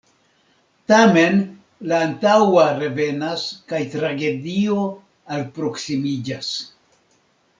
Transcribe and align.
Tamen 0.91 1.35
la 1.91 1.99
antaŭa 2.05 2.63
revenas 2.79 3.43
kaj 3.73 3.81
tragedio 3.97 4.79
alproksimiĝas. 5.37 6.49